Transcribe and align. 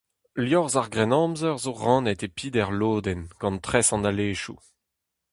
Liorzh 0.43 0.79
ar 0.81 0.87
Grennamzer 0.93 1.55
zo 1.63 1.71
rannet 1.83 2.21
e 2.27 2.29
peder 2.37 2.69
lodenn 2.79 3.21
gant 3.39 3.61
tres 3.65 3.89
an 3.95 4.07
alezioù. 4.09 4.57